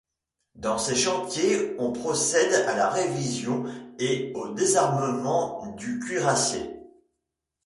Dans 0.55 0.79
ces 0.79 0.95
chantiers, 0.95 1.75
on 1.77 1.91
procède 1.91 2.51
à 2.67 2.75
la 2.75 2.89
révision 2.89 3.65
et 3.99 4.31
au 4.33 4.51
désarmement 4.51 5.75
du 5.77 5.99
cuirassé. 5.99 6.81